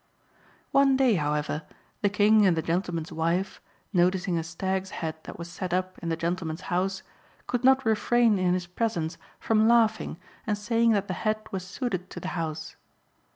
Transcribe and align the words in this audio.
One 0.71 0.97
day, 0.97 1.13
however, 1.13 1.61
the 2.01 2.09
King 2.09 2.43
and 2.47 2.57
the 2.57 2.63
gentleman's 2.63 3.11
wife, 3.11 3.61
noticing 3.93 4.35
a 4.35 4.43
stag's 4.43 4.89
head 4.89 5.17
that 5.25 5.37
was 5.37 5.47
set 5.47 5.75
up 5.75 5.99
in 5.99 6.09
the 6.09 6.15
gentleman's 6.17 6.61
house, 6.73 7.03
could 7.45 7.63
not 7.63 7.85
refrain 7.85 8.39
in 8.39 8.55
his 8.55 8.65
presence 8.65 9.19
from 9.39 9.67
laughing 9.67 10.17
and 10.47 10.57
saying 10.57 10.93
that 10.93 11.07
the 11.07 11.13
head 11.13 11.37
was 11.51 11.67
suited 11.67 12.09
to 12.09 12.19
the 12.19 12.29
house. 12.29 12.75